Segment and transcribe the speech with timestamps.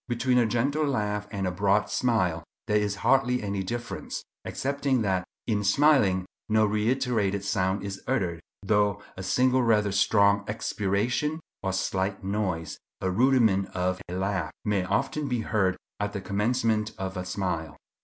[0.07, 5.23] Between a gentle laugh and a broad smile there is hardly any difference, excepting that
[5.45, 12.23] in smiling no reiterated sound is uttered, though a single rather strong expiration, or slight
[12.23, 17.77] noise—a rudiment of a laugh—may often be heard at the commencement of a smile.